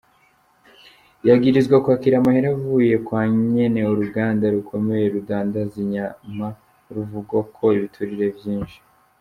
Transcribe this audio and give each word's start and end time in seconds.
Yagirizwa 1.27 1.75
kwakira 1.83 2.15
amahera 2.17 2.47
avuye 2.55 2.93
kwa 3.05 3.21
nyene 3.53 3.81
uruganda 3.93 4.45
rukomeye 4.55 5.05
rudandaza 5.13 5.75
inyama 5.83 6.47
ruvugwako 6.93 7.63
ibiturire 7.77 8.27
vyinshi. 8.39 8.77